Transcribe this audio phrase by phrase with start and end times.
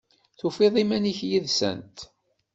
[0.39, 1.97] Tufiḍ iman-ik yid-sent?